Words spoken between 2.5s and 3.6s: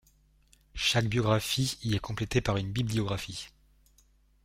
une bibliographie.